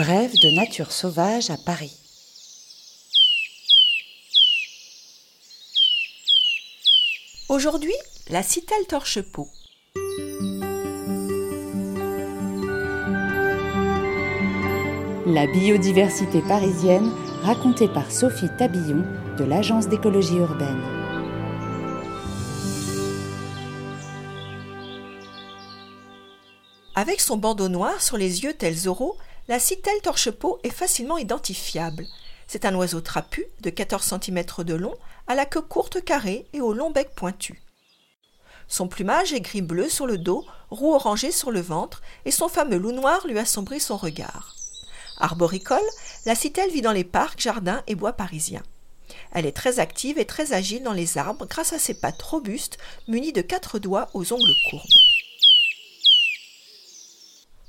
Brève 0.00 0.32
de 0.32 0.48
nature 0.56 0.92
sauvage 0.92 1.50
à 1.50 1.58
Paris. 1.58 1.94
Aujourd'hui, 7.50 7.92
la 8.30 8.42
citelle 8.42 8.86
torche-peau. 8.88 9.46
La 15.26 15.46
biodiversité 15.46 16.40
parisienne 16.48 17.12
racontée 17.42 17.88
par 17.88 18.10
Sophie 18.10 18.48
Tabillon 18.56 19.04
de 19.36 19.44
l'Agence 19.44 19.88
d'écologie 19.88 20.36
urbaine. 20.36 20.80
Avec 26.94 27.20
son 27.20 27.36
bandeau 27.36 27.68
noir 27.68 28.00
sur 28.00 28.16
les 28.16 28.44
yeux 28.44 28.54
tels 28.54 28.76
Zorro, 28.76 29.18
la 29.50 29.58
citelle 29.58 30.00
torche-peau 30.00 30.60
est 30.62 30.70
facilement 30.70 31.18
identifiable. 31.18 32.06
C'est 32.46 32.64
un 32.64 32.74
oiseau 32.76 33.00
trapu 33.00 33.44
de 33.62 33.70
14 33.70 34.14
cm 34.22 34.44
de 34.58 34.74
long, 34.74 34.94
à 35.26 35.34
la 35.34 35.44
queue 35.44 35.60
courte 35.60 36.04
carrée 36.04 36.46
et 36.52 36.60
au 36.60 36.72
long 36.72 36.92
bec 36.92 37.10
pointu. 37.16 37.60
Son 38.68 38.86
plumage 38.86 39.32
est 39.32 39.40
gris-bleu 39.40 39.88
sur 39.88 40.06
le 40.06 40.18
dos, 40.18 40.44
roux 40.70 40.94
orangé 40.94 41.32
sur 41.32 41.50
le 41.50 41.60
ventre, 41.60 42.00
et 42.24 42.30
son 42.30 42.48
fameux 42.48 42.76
loup 42.76 42.92
noir 42.92 43.26
lui 43.26 43.40
assombrit 43.40 43.80
son 43.80 43.96
regard. 43.96 44.54
Arboricole, 45.18 45.80
la 46.26 46.36
citelle 46.36 46.70
vit 46.70 46.80
dans 46.80 46.92
les 46.92 47.02
parcs, 47.02 47.40
jardins 47.40 47.82
et 47.88 47.96
bois 47.96 48.12
parisiens. 48.12 48.62
Elle 49.32 49.46
est 49.46 49.56
très 49.56 49.80
active 49.80 50.20
et 50.20 50.26
très 50.26 50.52
agile 50.52 50.84
dans 50.84 50.92
les 50.92 51.18
arbres 51.18 51.46
grâce 51.46 51.72
à 51.72 51.80
ses 51.80 51.94
pattes 51.94 52.22
robustes 52.22 52.78
munies 53.08 53.32
de 53.32 53.42
quatre 53.42 53.80
doigts 53.80 54.10
aux 54.14 54.32
ongles 54.32 54.54
courbes. 54.70 55.09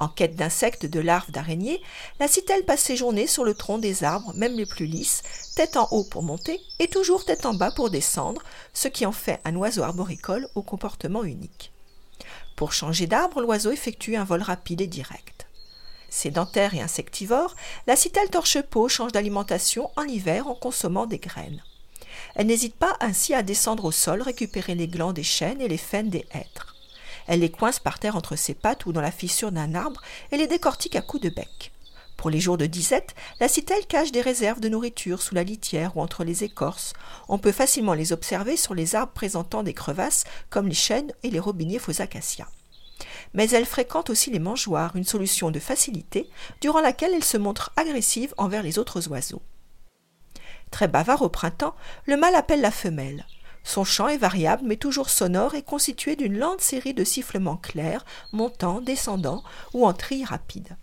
En 0.00 0.08
quête 0.08 0.36
d'insectes, 0.36 0.86
de 0.86 1.00
larves, 1.00 1.30
d'araignées, 1.32 1.82
la 2.20 2.28
citelle 2.28 2.64
passe 2.64 2.82
ses 2.82 2.96
journées 2.96 3.26
sur 3.26 3.44
le 3.44 3.54
tronc 3.54 3.78
des 3.78 4.04
arbres, 4.04 4.32
même 4.34 4.56
les 4.56 4.66
plus 4.66 4.86
lisses, 4.86 5.22
tête 5.56 5.76
en 5.76 5.88
haut 5.90 6.04
pour 6.04 6.22
monter 6.22 6.60
et 6.78 6.88
toujours 6.88 7.24
tête 7.24 7.46
en 7.46 7.54
bas 7.54 7.72
pour 7.72 7.90
descendre, 7.90 8.42
ce 8.72 8.86
qui 8.86 9.06
en 9.06 9.12
fait 9.12 9.40
un 9.44 9.56
oiseau 9.56 9.82
arboricole 9.82 10.48
au 10.54 10.62
comportement 10.62 11.24
unique. 11.24 11.72
Pour 12.54 12.72
changer 12.72 13.06
d'arbre, 13.06 13.40
l'oiseau 13.40 13.70
effectue 13.70 14.16
un 14.16 14.24
vol 14.24 14.42
rapide 14.42 14.80
et 14.80 14.86
direct. 14.86 15.46
Sédentaire 16.10 16.74
et 16.74 16.80
insectivore, 16.80 17.54
la 17.86 17.96
citelle 17.96 18.30
torche-peau 18.30 18.88
change 18.88 19.12
d'alimentation 19.12 19.90
en 19.96 20.04
hiver 20.04 20.46
en 20.46 20.54
consommant 20.54 21.06
des 21.06 21.18
graines. 21.18 21.62
Elle 22.34 22.46
n'hésite 22.46 22.74
pas 22.76 22.96
ainsi 23.00 23.34
à 23.34 23.42
descendre 23.42 23.84
au 23.84 23.92
sol 23.92 24.22
récupérer 24.22 24.74
les 24.74 24.88
glands 24.88 25.12
des 25.12 25.22
chênes 25.22 25.60
et 25.60 25.68
les 25.68 25.76
faines 25.76 26.10
des 26.10 26.26
hêtres. 26.32 26.77
Elle 27.28 27.40
les 27.40 27.50
coince 27.50 27.78
par 27.78 27.98
terre 28.00 28.16
entre 28.16 28.34
ses 28.34 28.54
pattes 28.54 28.86
ou 28.86 28.92
dans 28.92 29.00
la 29.00 29.12
fissure 29.12 29.52
d'un 29.52 29.74
arbre 29.74 30.00
et 30.32 30.36
les 30.36 30.46
décortique 30.48 30.96
à 30.96 31.02
coups 31.02 31.22
de 31.22 31.28
bec. 31.28 31.72
Pour 32.16 32.30
les 32.30 32.40
jours 32.40 32.58
de 32.58 32.66
disette, 32.66 33.14
la 33.38 33.46
citelle 33.46 33.86
cache 33.86 34.10
des 34.10 34.22
réserves 34.22 34.58
de 34.58 34.68
nourriture 34.68 35.22
sous 35.22 35.36
la 35.36 35.44
litière 35.44 35.96
ou 35.96 36.00
entre 36.00 36.24
les 36.24 36.42
écorces. 36.42 36.94
On 37.28 37.38
peut 37.38 37.52
facilement 37.52 37.94
les 37.94 38.12
observer 38.12 38.56
sur 38.56 38.74
les 38.74 38.96
arbres 38.96 39.12
présentant 39.12 39.62
des 39.62 39.74
crevasses 39.74 40.24
comme 40.50 40.66
les 40.66 40.74
chênes 40.74 41.12
et 41.22 41.30
les 41.30 41.38
robiniers 41.38 41.78
faux 41.78 42.00
acacias. 42.00 42.48
Mais 43.34 43.48
elle 43.50 43.66
fréquente 43.66 44.10
aussi 44.10 44.30
les 44.30 44.40
mangeoires, 44.40 44.96
une 44.96 45.04
solution 45.04 45.52
de 45.52 45.60
facilité, 45.60 46.28
durant 46.60 46.80
laquelle 46.80 47.14
elle 47.14 47.22
se 47.22 47.36
montre 47.36 47.70
agressive 47.76 48.34
envers 48.36 48.64
les 48.64 48.80
autres 48.80 49.08
oiseaux. 49.08 49.42
Très 50.72 50.88
bavard 50.88 51.22
au 51.22 51.28
printemps, 51.28 51.76
le 52.06 52.16
mâle 52.16 52.34
appelle 52.34 52.60
la 52.60 52.70
femelle. 52.72 53.26
Son 53.68 53.84
chant 53.84 54.08
est 54.08 54.16
variable 54.16 54.62
mais 54.64 54.76
toujours 54.76 55.10
sonore 55.10 55.54
et 55.54 55.60
constitué 55.60 56.16
d'une 56.16 56.38
lente 56.38 56.62
série 56.62 56.94
de 56.94 57.04
sifflements 57.04 57.58
clairs, 57.58 58.06
montants, 58.32 58.80
descendants 58.80 59.44
ou 59.74 59.86
en 59.86 59.92
trilles 59.92 60.24
rapides. 60.24 60.74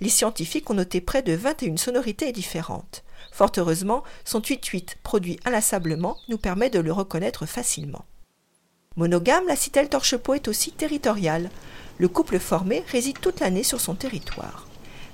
Les 0.00 0.08
scientifiques 0.08 0.68
ont 0.68 0.74
noté 0.74 1.00
près 1.00 1.22
de 1.22 1.32
21 1.32 1.76
sonorités 1.76 2.32
différentes. 2.32 3.04
Fort 3.30 3.52
heureusement, 3.56 4.02
son 4.24 4.40
8-8 4.40 4.96
produit 5.04 5.38
inlassablement 5.44 6.16
nous 6.28 6.38
permet 6.38 6.70
de 6.70 6.80
le 6.80 6.92
reconnaître 6.92 7.46
facilement. 7.46 8.04
Monogame, 8.96 9.46
la 9.46 9.54
citelle 9.54 9.88
torche-peau 9.88 10.34
est 10.34 10.48
aussi 10.48 10.72
territoriale. 10.72 11.50
Le 11.98 12.08
couple 12.08 12.40
formé 12.40 12.82
réside 12.88 13.20
toute 13.20 13.38
l'année 13.38 13.62
sur 13.62 13.80
son 13.80 13.94
territoire. 13.94 14.66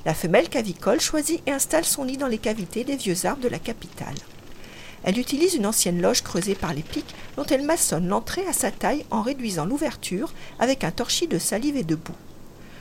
La 0.09 0.15
femelle 0.15 0.49
cavicole 0.49 1.03
choisit 1.03 1.43
et 1.47 1.51
installe 1.51 1.85
son 1.85 2.07
nid 2.07 2.17
dans 2.17 2.29
les 2.29 2.39
cavités 2.39 2.83
des 2.83 2.97
vieux 2.97 3.27
arbres 3.27 3.43
de 3.43 3.49
la 3.49 3.59
capitale. 3.59 4.15
Elle 5.05 5.19
utilise 5.19 5.53
une 5.55 5.67
ancienne 5.67 6.01
loge 6.01 6.23
creusée 6.23 6.55
par 6.55 6.73
les 6.73 6.81
pics 6.81 7.15
dont 7.37 7.45
elle 7.45 7.67
maçonne 7.67 8.09
l'entrée 8.09 8.47
à 8.47 8.55
sa 8.55 8.71
taille 8.71 9.05
en 9.11 9.21
réduisant 9.21 9.67
l'ouverture 9.67 10.33
avec 10.61 10.83
un 10.83 10.93
torchis 10.93 11.27
de 11.27 11.39
salive 11.39 11.77
et 11.77 11.85
de 11.85 11.95
boue. 11.95 12.15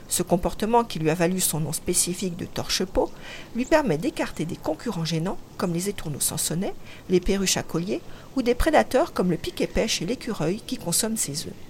Ce 0.07 0.23
comportement 0.23 0.85
qui 0.85 0.99
lui 0.99 1.09
a 1.09 1.15
valu 1.15 1.41
son 1.41 1.59
nom 1.59 1.73
spécifique 1.73 2.38
de 2.38 2.45
torche-peau 2.45 3.11
lui 3.57 3.65
permet 3.65 3.97
d'écarter 3.97 4.45
des 4.45 4.55
concurrents 4.55 5.03
gênants 5.03 5.38
comme 5.57 5.73
les 5.73 5.89
étourneaux 5.89 6.21
sansonnets, 6.21 6.75
les 7.09 7.19
perruches 7.19 7.57
à 7.57 7.63
collier 7.63 7.99
ou 8.38 8.41
des 8.41 8.55
prédateurs 8.55 9.11
comme 9.11 9.31
le 9.31 9.38
piquet-pêche 9.38 10.01
et 10.01 10.05
l'écureuil 10.05 10.61
qui 10.65 10.77
consomment 10.77 11.17
ses 11.17 11.47
œufs. 11.47 11.66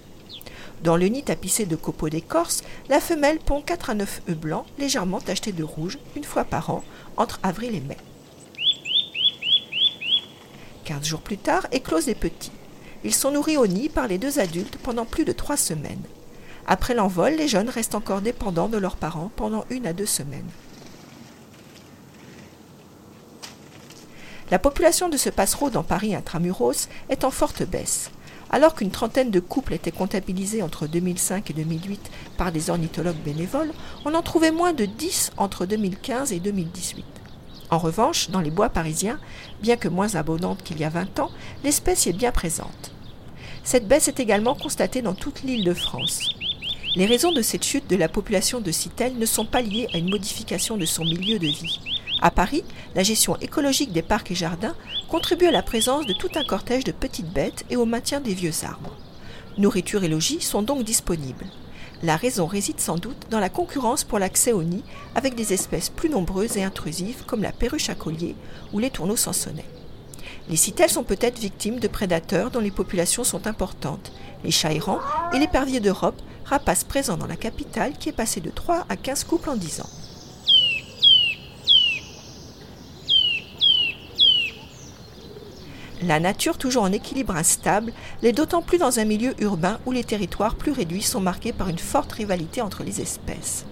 Dans 0.83 0.95
le 0.95 1.07
nid 1.07 1.23
tapissé 1.23 1.65
de 1.65 1.75
copeaux 1.75 2.09
d'écorce, 2.09 2.63
la 2.89 2.99
femelle 2.99 3.39
pond 3.39 3.61
4 3.61 3.89
à 3.89 3.93
9 3.95 4.21
œufs 4.29 4.37
blancs 4.37 4.65
légèrement 4.77 5.19
tachetés 5.19 5.51
de 5.51 5.63
rouge 5.63 5.97
une 6.15 6.23
fois 6.23 6.43
par 6.43 6.69
an 6.69 6.83
entre 7.17 7.39
avril 7.41 7.73
et 7.75 7.81
mai. 7.81 7.97
Quinze 10.85 11.05
jours 11.05 11.21
plus 11.21 11.37
tard 11.37 11.67
éclosent 11.71 12.05
les 12.05 12.15
petits. 12.15 12.51
Ils 13.03 13.13
sont 13.13 13.31
nourris 13.31 13.57
au 13.57 13.67
nid 13.67 13.89
par 13.89 14.07
les 14.07 14.17
deux 14.17 14.39
adultes 14.39 14.77
pendant 14.77 15.05
plus 15.05 15.25
de 15.25 15.31
trois 15.31 15.57
semaines. 15.57 16.03
Après 16.67 16.93
l'envol, 16.93 17.33
les 17.33 17.47
jeunes 17.47 17.69
restent 17.69 17.95
encore 17.95 18.21
dépendants 18.21 18.69
de 18.69 18.77
leurs 18.77 18.97
parents 18.97 19.31
pendant 19.35 19.65
une 19.69 19.87
à 19.87 19.93
deux 19.93 20.05
semaines. 20.05 20.49
La 24.51 24.59
population 24.59 25.09
de 25.09 25.17
ce 25.17 25.29
passereau 25.29 25.69
dans 25.69 25.83
Paris 25.83 26.15
intramuros 26.15 26.87
est 27.09 27.25
en 27.25 27.31
forte 27.31 27.63
baisse. 27.63 28.11
Alors 28.49 28.75
qu'une 28.75 28.91
trentaine 28.91 29.31
de 29.31 29.39
couples 29.39 29.73
étaient 29.73 29.91
comptabilisés 29.91 30.63
entre 30.63 30.87
2005 30.87 31.49
et 31.49 31.53
2008 31.53 32.11
par 32.37 32.51
des 32.51 32.69
ornithologues 32.69 33.21
bénévoles, 33.23 33.73
on 34.05 34.13
en 34.13 34.21
trouvait 34.21 34.51
moins 34.51 34.73
de 34.73 34.85
10 34.85 35.31
entre 35.37 35.65
2015 35.65 36.31
et 36.31 36.39
2018. 36.39 37.05
En 37.69 37.77
revanche, 37.77 38.29
dans 38.29 38.39
les 38.39 38.51
bois 38.51 38.69
parisiens, 38.69 39.19
bien 39.61 39.75
que 39.75 39.89
moins 39.89 40.15
abondante 40.15 40.63
qu'il 40.63 40.79
y 40.79 40.85
a 40.85 40.89
20 40.89 41.19
ans, 41.19 41.31
l'espèce 41.63 42.05
y 42.05 42.09
est 42.09 42.13
bien 42.13 42.31
présente. 42.31 42.91
Cette 43.63 43.87
baisse 43.87 44.07
est 44.07 44.21
également 44.21 44.55
constatée 44.55 45.01
dans 45.01 45.13
toute 45.13 45.43
l'île 45.43 45.65
de 45.65 45.73
France. 45.73 46.29
Les 46.95 47.05
raisons 47.05 47.33
de 47.33 47.41
cette 47.41 47.65
chute 47.65 47.89
de 47.89 47.97
la 47.97 48.07
population 48.07 48.61
de 48.61 48.71
Citelle 48.71 49.17
ne 49.17 49.25
sont 49.25 49.45
pas 49.45 49.61
liées 49.61 49.89
à 49.93 49.97
une 49.97 50.09
modification 50.09 50.77
de 50.77 50.85
son 50.85 51.03
milieu 51.03 51.37
de 51.37 51.47
vie. 51.47 51.79
À 52.19 52.31
Paris, 52.31 52.63
la 52.95 53.03
gestion 53.03 53.37
écologique 53.41 53.91
des 53.91 54.01
parcs 54.01 54.31
et 54.31 54.35
jardins 54.35 54.75
contribue 55.07 55.45
à 55.45 55.51
la 55.51 55.61
présence 55.61 56.07
de 56.07 56.13
tout 56.13 56.29
un 56.35 56.43
cortège 56.43 56.83
de 56.83 56.91
petites 56.91 57.31
bêtes 57.31 57.63
et 57.69 57.75
au 57.75 57.85
maintien 57.85 58.21
des 58.21 58.33
vieux 58.33 58.53
arbres. 58.63 58.97
Nourriture 59.59 60.03
et 60.03 60.07
logis 60.07 60.41
sont 60.41 60.63
donc 60.63 60.83
disponibles. 60.83 61.45
La 62.01 62.15
raison 62.15 62.47
réside 62.47 62.79
sans 62.79 62.97
doute 62.97 63.27
dans 63.29 63.39
la 63.39 63.49
concurrence 63.49 64.03
pour 64.03 64.17
l'accès 64.17 64.51
au 64.51 64.63
nid 64.63 64.83
avec 65.13 65.35
des 65.35 65.53
espèces 65.53 65.89
plus 65.89 66.09
nombreuses 66.09 66.57
et 66.57 66.63
intrusives 66.63 67.23
comme 67.25 67.43
la 67.43 67.51
perruche 67.51 67.89
à 67.89 67.95
collier 67.95 68.35
ou 68.73 68.79
les 68.79 68.89
tourneaux 68.89 69.15
sansonnets. 69.15 69.65
Les 70.49 70.55
citelles 70.55 70.89
sont 70.89 71.03
peut-être 71.03 71.39
victimes 71.39 71.79
de 71.79 71.87
prédateurs 71.87 72.49
dont 72.49 72.59
les 72.59 72.71
populations 72.71 73.23
sont 73.23 73.45
importantes, 73.45 74.11
les 74.43 74.51
chats 74.51 74.73
errants 74.73 74.99
et 75.33 75.39
l'épervier 75.39 75.79
d'Europe, 75.79 76.19
rapace 76.45 76.83
présent 76.83 77.17
dans 77.17 77.27
la 77.27 77.35
capitale 77.35 77.93
qui 77.99 78.09
est 78.09 78.13
passé 78.13 78.41
de 78.41 78.49
3 78.49 78.85
à 78.89 78.95
15 78.95 79.23
couples 79.25 79.49
en 79.49 79.55
10 79.55 79.81
ans. 79.81 80.06
La 86.03 86.19
nature, 86.19 86.57
toujours 86.57 86.83
en 86.83 86.91
équilibre 86.91 87.35
instable, 87.35 87.91
l'est 88.21 88.31
d'autant 88.31 88.61
plus 88.61 88.77
dans 88.77 88.99
un 88.99 89.05
milieu 89.05 89.33
urbain 89.39 89.79
où 89.85 89.91
les 89.91 90.03
territoires 90.03 90.55
plus 90.55 90.71
réduits 90.71 91.01
sont 91.01 91.21
marqués 91.21 91.53
par 91.53 91.69
une 91.69 91.79
forte 91.79 92.11
rivalité 92.11 92.61
entre 92.61 92.83
les 92.83 93.01
espèces. 93.01 93.65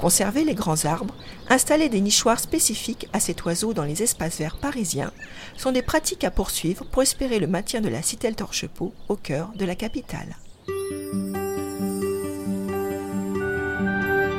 Conserver 0.00 0.42
les 0.42 0.56
grands 0.56 0.84
arbres, 0.84 1.14
installer 1.48 1.88
des 1.88 2.00
nichoirs 2.00 2.40
spécifiques 2.40 3.06
à 3.12 3.20
cet 3.20 3.44
oiseau 3.44 3.72
dans 3.72 3.84
les 3.84 4.02
espaces 4.02 4.38
verts 4.38 4.56
parisiens 4.56 5.12
sont 5.56 5.70
des 5.70 5.82
pratiques 5.82 6.24
à 6.24 6.32
poursuivre 6.32 6.84
pour 6.84 7.02
espérer 7.02 7.38
le 7.38 7.46
maintien 7.46 7.80
de 7.80 7.88
la 7.88 8.02
citelle 8.02 8.34
torche-peau 8.34 8.92
au 9.08 9.14
cœur 9.14 9.52
de 9.54 9.64
la 9.64 9.76
capitale. 9.76 10.36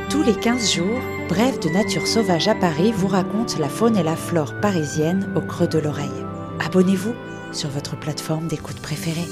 Tous 0.10 0.24
les 0.24 0.36
15 0.36 0.74
jours, 0.74 1.02
Bref 1.30 1.62
de 1.62 1.70
Nature 1.70 2.08
Sauvage 2.08 2.50
à 2.50 2.56
Paris 2.56 2.92
vous 2.92 3.08
raconte 3.08 3.58
la 3.58 3.70
faune 3.70 3.96
et 3.96 4.04
la 4.04 4.18
flore 4.18 4.60
parisienne 4.60 5.32
au 5.38 5.42
creux 5.42 5.68
de 5.68 5.80
l'oreille 5.80 6.23
abonnez-vous 6.60 7.16
sur 7.52 7.70
votre 7.70 7.98
plateforme 7.98 8.48
d'écoute 8.48 8.80
préférée. 8.82 9.28